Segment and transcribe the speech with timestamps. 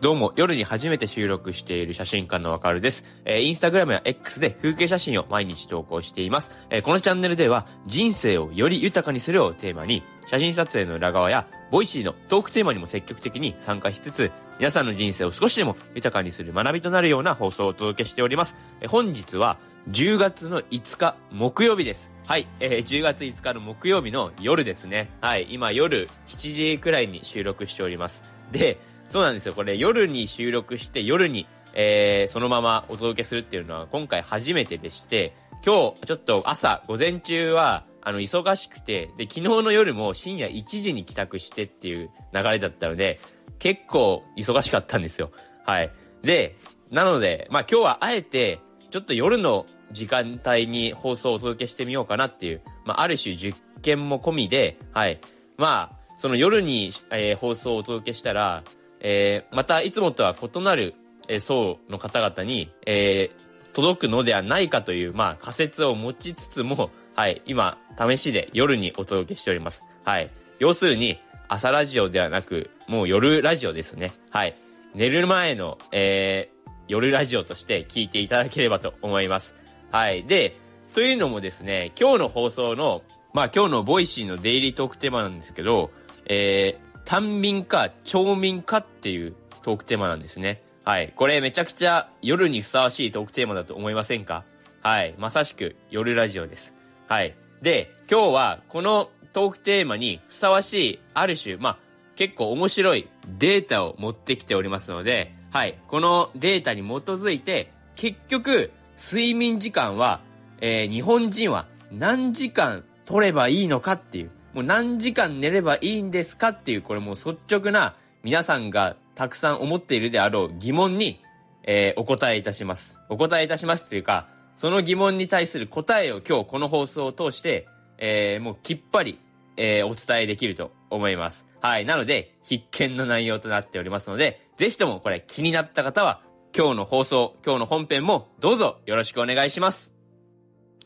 [0.00, 3.04] どうも、夜に初めて収録している写真家のわかるです。
[3.24, 6.52] えー、インスタグラムや X で風景写真を毎日投稿しています。
[6.70, 18.56] えー、このチャンネルでは、人生をより豊かにするをテーマに、写真撮影の裏側や、 Voicy のトークテーマにも積極的に参加しつつ、皆さんの人生を少しでも豊かにする学びとなるような放送をお届けしております。
[18.80, 19.58] え、本日は、
[19.90, 22.10] 10月の5日、木曜日です。
[22.26, 25.10] はい、 えー、10月5日の木曜日の夜ですね。
[25.20, 28.22] はい、今夜7時くらいに収録しております。
[28.50, 28.78] で、
[29.08, 29.52] そうなんですよ。
[29.52, 43.20] これ夜に収録して夜に、えー、そのままお届けするっていうのは今回初めてでして、今日ちょっと朝、午前中は、あの、忙しくて、で、昨日の夜も深夜1時に帰宅してっていう流れだったので、
[43.58, 45.30] 結構忙しかったんですよ。
[45.64, 45.90] はい。
[46.22, 46.56] で、
[46.90, 55.20] なので、まあ今日はあえて、ちょっと夜の時間帯に放送をお届けしてみようかなっていう、まあある種実験も込みで、はい。
[55.56, 58.62] まあ、その夜に、えー、放送をお届けしたら、
[59.00, 60.94] えー、またいつもとは異なる、
[61.28, 69.82] えー、層の方々に、えー、届くのではないかという、まあ、仮説を持ちつつも、はい、今、試しで夜にお届けしております。
[70.04, 70.30] はい。
[70.60, 74.12] 要するに、朝ラジオではなく、もう夜ラジオですね。
[74.30, 74.54] はい。
[74.94, 79.56] 寝る前の、えー、夜ラジオとして聞いていただければと思います。
[79.90, 80.26] はい。
[80.26, 80.54] で、
[80.94, 83.02] というのもですね、今日の放送の、
[83.34, 85.90] まあ今日の Voicy のデイリートークテーマなんですけど、
[86.26, 90.62] えー短眠か長眠かっていうトークテーマなんですね。
[90.84, 91.12] はい。
[91.16, 94.44] これめちゃくちゃ夜にふさわしいトークテーマだと思いませんか？
[94.82, 95.16] はい。
[95.18, 96.77] まさしく夜ラジオです。
[97.08, 97.34] はい。
[97.62, 101.78] で、今日はこのトークテーマにふさわしい、ある種、まあ、
[102.14, 105.78] 結構面白いデータを持ってきておりますので、はい。
[105.88, 110.20] このデータに基づいて、結局、睡眠時間は、
[110.60, 121.22] えー、日本人は何時間取ればいいのかっていうもう何時間寝ればいいんですかっていう、これもう率直な皆さんがたくさん思っているであろう疑問に、
[121.64, 122.98] えー、お答えいたします。
[123.08, 124.26] お答えいたしますというか、
[124.58, 129.20] その疑問に対する答えを今日この放送を通して、えー、もうきっぱり、
[129.56, 131.46] えー、お伝えできると思います。
[131.60, 131.84] はい。
[131.84, 139.92] なので、必見の内容となっておりますので、ぜひともこれ気になった方は、今日の放送、今日の本編もどうぞよろしくお願いします。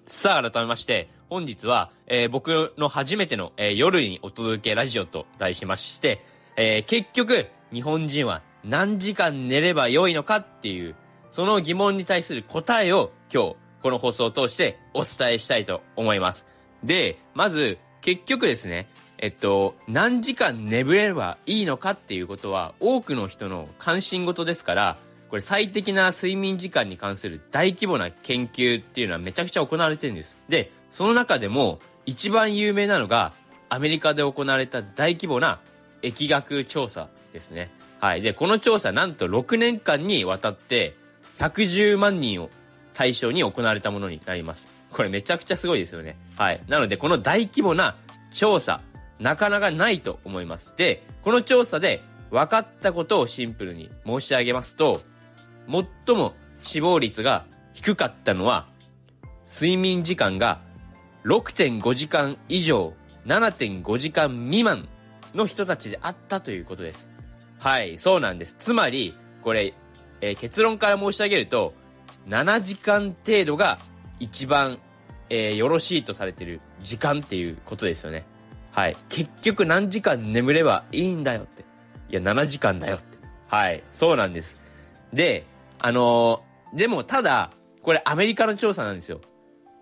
[0.04, 6.22] さあ、改めまして、本日は、えー、僕の初めての、えー、夜にお届けラジオと題しまして、
[6.58, 10.94] えー、結局、日本人は何時間寝ればよいのかっていう、
[11.30, 16.44] その疑問に対する答えを今日、この放送を通してお伝えしたいと思います。
[16.84, 24.98] で、まず、結局ですね、えっと、何時間眠れればいいのかっていうことは、多くの人の関心事ですから、
[25.31, 30.37] これ最適な睡眠時間に関する大規模な研究っていうのはめちゃくちゃ行われてるんです。
[30.50, 33.32] で、その中でも一番有名なのが
[33.70, 35.60] アメリカで行われた大規模な
[36.03, 37.70] 疫学調査ですね。
[37.99, 38.20] はい。
[38.20, 40.94] で、この調査なんと6年間にわたって
[41.38, 42.50] 110万人を
[42.94, 44.69] 対象に行われたものになります。
[44.91, 46.16] これめちゃくちゃすごいですよね。
[46.36, 46.60] はい。
[46.69, 47.97] なのでこの大規模な
[48.32, 48.80] 調査、
[49.19, 50.75] なかなかないと思います。
[50.76, 55.00] で、この調査で分かったことをシンプルに申し上げますと、
[55.69, 58.66] 最も死亡率が低かったのは、
[59.47, 60.60] 睡眠時間が
[61.25, 62.94] 6.5時間以上、
[63.26, 64.88] 7.5時間未満
[65.34, 67.10] の人たちであったということです。
[67.58, 68.56] はい、そうなんです。
[68.58, 69.75] つまり、これ、
[70.20, 71.75] えー、結論から申し上げると、
[72.28, 73.78] 7時間程度が
[74.20, 74.78] 一番、
[75.28, 78.24] えー、よろしいとされてる時間っていうことですよね。
[78.70, 78.96] はい。
[79.08, 81.64] 結局何時間眠ればいいんだよって。
[82.08, 83.18] いや、7時間だよって。
[83.48, 83.82] はい。
[83.90, 84.62] そうなんです。
[85.12, 85.44] で、
[85.78, 87.50] あのー、でもただ、
[87.82, 89.20] これアメリカの調査なんですよ。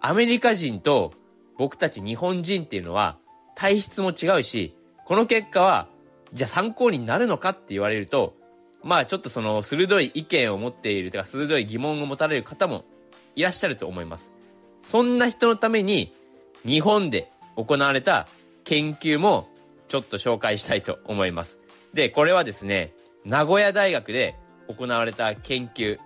[0.00, 1.12] アメリカ人と
[1.58, 3.18] 僕たち日本人っていうのは
[3.54, 4.74] 体質も違うし、
[5.04, 5.88] この結果は、
[6.32, 8.34] じゃあ参考になるのかって言われると、
[8.82, 12.84] まあちょっとその鋭い意見を持っているとか鋭い疑問を持たれる方も
[13.36, 14.32] いらっしゃると思います。
[14.86, 16.14] そんな人のために
[16.64, 18.28] 日本で行われた
[18.64, 19.48] 研究も
[19.88, 21.58] ちょっと紹介したいと思います。
[21.93, 22.94] で、これはですね、
[23.25, 24.37] 名古屋大学で
[24.69, 25.99] 行われた研究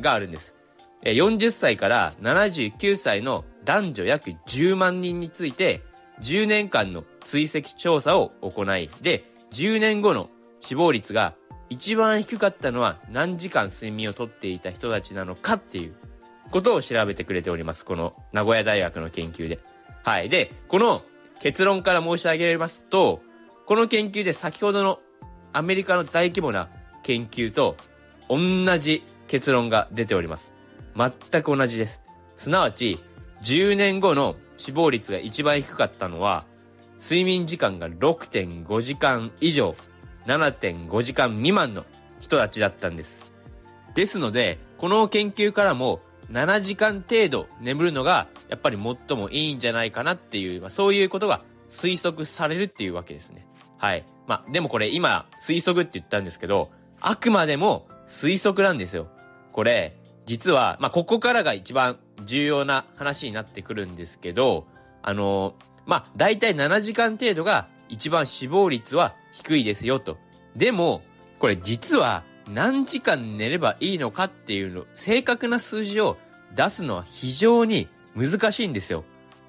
[0.00, 0.54] があるんです。
[1.02, 5.82] 40歳から79歳の男女約10万人について
[6.20, 10.30] 10年間の追跡調査を行い、で、10年後の
[10.60, 11.34] 死亡率が
[11.72, 15.94] 一番低かったのは何時間睡眠をとっていた人たちなのかっていう
[16.50, 17.86] ことを調べてくれております。
[17.86, 19.58] この名古屋大学の研究で。
[20.04, 20.28] はい。
[20.28, 21.02] で、この
[21.40, 23.22] 結論から申し上げますと、
[23.64, 25.00] この研究で先ほどの
[25.54, 26.68] アメリカの大規模な
[27.02, 27.78] 研究と
[28.28, 28.38] 同
[28.78, 30.52] じ結論が出ております。
[30.94, 32.02] 全く同じです。
[32.36, 32.98] すなわち、
[33.44, 36.44] 10年後の死亡率が一番低かったのは、
[37.00, 39.74] 睡眠時間が6.5時間以上、
[40.26, 41.84] 7.5時間未満の
[42.20, 43.20] 人たちだったんです。
[43.94, 53.46] ですので、この研究からも7時間程度眠るのがやっぱり最もいいんじゃないかなっていう、まあ、そういうことが推測されるっていうわけですね。
[53.78, 54.04] はい。
[54.26, 56.70] まあ、でもこれ今推測って言ったんですけど、
[57.00, 59.08] あくまでも推測なんですよ。
[59.52, 64.66] これ、実は、まあ、ここからが一番重要な話になってくるんですけど、
[65.02, 65.54] あの
[65.84, 70.18] まあ、大体7時間程度が一番死亡率は低いですよと。
[70.56, 71.02] でも、
[71.38, 76.16] これ実は何時間寝ればいいのかっていうの、正確な数字を
[76.54, 79.04] 出すのは非常に難しいんですよ。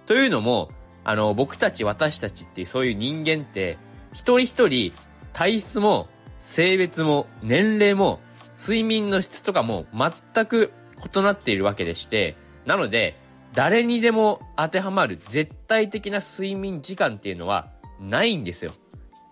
[0.05, 0.69] というのも、
[1.03, 3.77] あの、僕たち私たちっていうそういう人間って、
[4.13, 4.93] 一人一人
[5.33, 6.07] 体質も
[6.39, 8.19] 性別も年齢も
[8.59, 10.71] 睡眠の質とかも全く
[11.13, 12.35] 異なっているわけでして、
[12.65, 13.17] なので、
[13.53, 17.69] 誰にでも当てはまる絶対的な睡眠時間っていうのは
[17.99, 18.73] ないんですよ。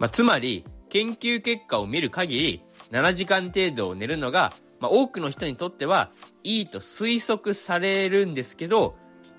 [0.01, 6.09] まあ、つまり、研究結果を見る限り、7時間程度を寝るのが、まあ、多くの人にとっては
[6.43, 8.95] いいと推測されるんですけど、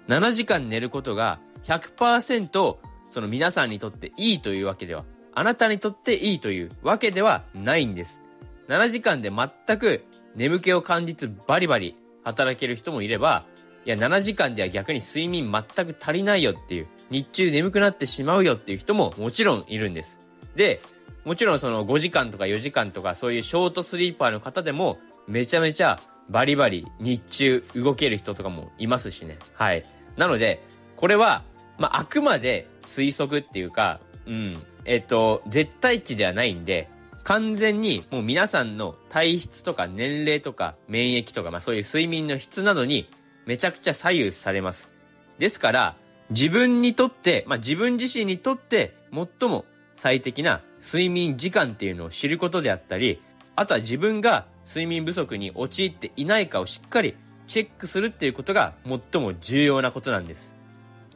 [0.07, 2.77] 7時間寝ることが100%
[3.11, 5.05] その皆さんにとっていいというわけでは、
[5.35, 8.21] あなたにとっていいというわけではないんです。
[8.69, 10.05] 7時間で全く
[10.37, 13.47] 眠気を感じずバリバリ働ける人もいれば、
[13.85, 20.22] いや、7時間では逆に睡眠全く足りないよっていう、日中眠くなってしまうよっていう人ももちろんいるんです。
[20.57, 20.81] で、
[21.25, 29.39] もちろんその5時間とか4時間とかそういうショートスリーパーの方でもめちゃめちゃバリバリ日中動ける人とかもいますしね。
[29.55, 29.85] はい。
[30.17, 30.63] なので、
[30.97, 31.43] これは、
[31.79, 36.89] まあ、あくまで推測っていうか、うん、えっと、絶対値ではないんで、
[37.25, 43.09] 完全にもう皆さんの体質とか年齢とか免疫とか、まあそういう睡眠の質などに
[43.47, 44.91] めちゃくちゃ左右されます。
[45.39, 45.97] ですから、
[46.31, 49.65] 自分にとって、まあ自分自身にとって最も
[50.03, 53.23] 最適な睡眠時間っていうのを知ることであったり、
[53.55, 57.15] あとは自分が睡眠不足に陥っていないかをしっかり
[57.47, 60.57] チェックするっていうことが最も重要なことなんです。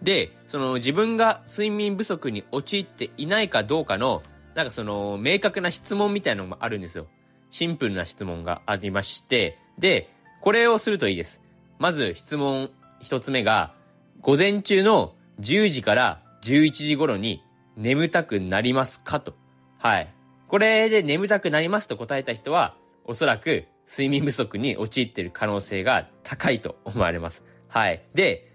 [0.02, 4.22] で、その自分が睡眠不足に陥っていないかどうかの、
[4.54, 7.08] なんかその明確な質問みたいなのもあるんですよ。
[7.50, 10.08] シンプルな質問がありまして、で、
[10.40, 11.40] これをするといいです。
[11.80, 13.74] まず質問一つ目が、
[14.20, 17.42] 午前中の10時から11時頃に
[17.76, 19.20] 眠たくなりますか？
[19.20, 19.34] と。
[19.78, 20.12] はい。
[20.48, 27.44] これで眠たくなりますと答えた人は、おそらく睡眠不足に陥っている可能性が高いと思われます。
[27.68, 28.02] はい。
[28.14, 28.52] で、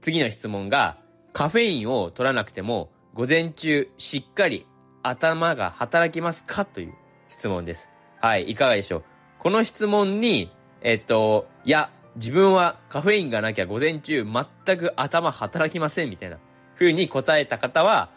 [0.00, 0.98] 次の質問が、
[1.32, 4.66] カフェインを取らなくても、午前中しっかり
[5.02, 6.64] 頭が働きますか？
[6.64, 6.94] という
[7.28, 7.88] 質問です。
[8.20, 8.50] はい。
[8.50, 9.04] いかがでしょう？
[9.38, 16.38] この質問に、えっと、いや、自分はカフェインがなきゃ午前中全く頭働きませんみたいな
[16.74, 18.10] 風に答えた方は、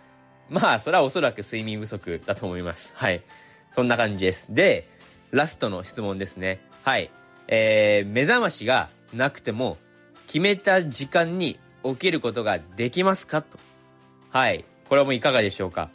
[0.51, 2.91] まあ、それはおそらく睡眠不足だと思います。
[2.93, 3.23] はい。
[3.73, 4.53] そんな感じです。
[4.53, 4.89] で、
[5.31, 6.59] ラストの質問ですね。
[6.83, 7.09] はい。
[7.47, 9.77] えー、目覚ましがなくても、
[10.27, 13.57] 決めた時間に起きることができますかと。
[14.29, 14.65] はい。
[14.89, 15.89] これもいかがでしょうか。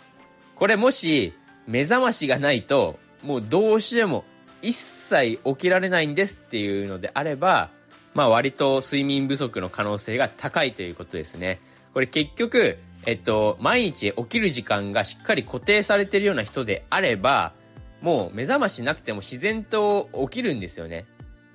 [0.55, 1.35] これもし、
[1.67, 4.25] 目覚ましがないと、もうどうしても
[4.63, 7.69] 一切起きられないんですっていうのであれば、
[8.15, 11.61] まあ割と睡眠不足の可能性が高いということですね。
[11.93, 17.55] これ結局、えっと、毎日起きる時間がしっかり固定されてるような人であれば、
[18.03, 21.07] もう目覚ましなくても自然と起きるんですよね。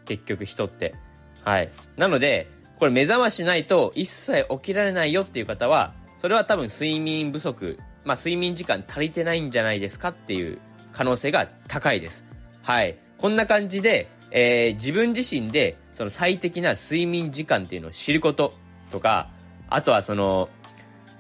[0.06, 0.96] 結局人って。
[1.44, 1.70] はい。
[1.98, 2.48] なので、
[2.80, 10.60] これ目覚ましないと一切起きられないよっていう方は、それは多分睡眠不足、まあ睡眠時間足りてないんじゃないですかっていう
[10.94, 12.26] 可能性が高いです。
[12.64, 12.98] はい。
[13.18, 18.54] こんな感じで、えー、自分自身でその最適な睡眠時間っていうのを知ること
[18.92, 19.30] とか、
[19.70, 20.50] あとはその、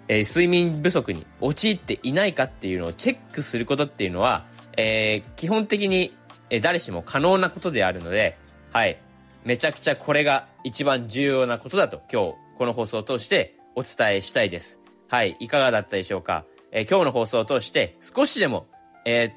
[0.07, 4.45] えー、睡眠不足に陥っていないかっていうのをチェックすることっていうのは、
[4.77, 6.15] えー、基本的に、
[6.49, 8.37] えー、誰しも可能なことであるので、
[8.71, 8.97] はい。
[9.43, 14.79] めちゃくちゃこれが一番重要なことだと今日この放送を通してお伝えしたいです。
[15.07, 15.35] はい。
[15.39, 18.67] いかがだったでしょうか、えー、今日の放送を通して少しでも、
[19.05, 19.31] えー、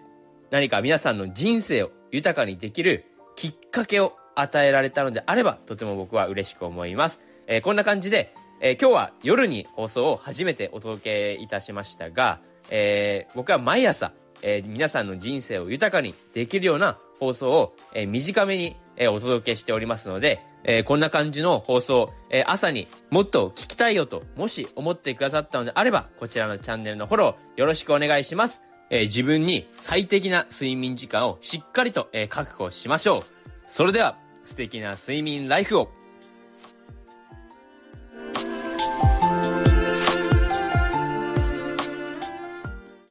[0.50, 3.06] 何か皆さんの人生を豊かにできる
[3.36, 7.20] きっかけを与えられたのであればとても僕は嬉しく思います。
[7.46, 28.62] えー、こんな感じで、えー、今日は夜に放送を初めてお届けいたしましたが、えー、僕は毎朝、えー、皆さんの人生を豊かにできるような放送を、え、短めに、え、お届けしておりますので、え、こんな感じの放送、え、朝にもっと聞きたいよと、もし思ってくださったのであれば、こちらのチャンネルのフォローよろしくお願いします。
[28.90, 33.22] え、自分に最適な睡眠時間をしっかりと、え、確保しましょう。
[33.66, 35.90] それでは、素敵な睡眠ライフを